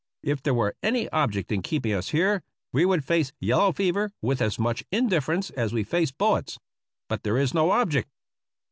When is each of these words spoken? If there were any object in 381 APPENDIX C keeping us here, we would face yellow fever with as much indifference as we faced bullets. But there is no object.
If 0.23 0.41
there 0.41 0.55
were 0.55 0.75
any 0.81 1.07
object 1.09 1.51
in 1.51 1.61
381 1.61 1.99
APPENDIX 1.99 2.07
C 2.07 2.11
keeping 2.11 2.25
us 2.25 2.41
here, 2.41 2.43
we 2.73 2.85
would 2.87 3.05
face 3.05 3.33
yellow 3.39 3.71
fever 3.71 4.11
with 4.19 4.41
as 4.41 4.57
much 4.57 4.83
indifference 4.91 5.51
as 5.51 5.73
we 5.73 5.83
faced 5.83 6.17
bullets. 6.17 6.57
But 7.07 7.21
there 7.21 7.37
is 7.37 7.53
no 7.53 7.69
object. 7.69 8.09